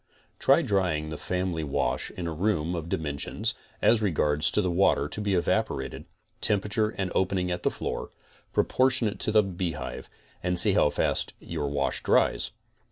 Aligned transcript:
Try, 0.39 0.63
drying 0.63 1.09
the 1.09 1.15
family. 1.19 1.63
wash 1.63 2.09
in 2.09 2.25
a 2.25 2.33
room 2.33 2.73
of 2.73 2.89
dimensions, 2.89 3.53
as 3.83 4.01
regards 4.01 4.51
water 4.57 5.07
to 5.07 5.21
be 5.21 5.35
evaporated, 5.35 6.05
temperature 6.41 6.89
and 6.89 7.11
opening 7.13 7.51
at 7.51 7.61
the 7.61 7.69
floor, 7.69 8.09
proportionate 8.51 9.19
to 9.19 9.31
the 9.31 9.43
beehive, 9.43 10.09
and 10.41 10.57
see 10.57 10.73
how 10.73 10.89
fast 10.89 11.33
your 11.37 11.69
wash 11.69 12.01
dries. 12.01 12.49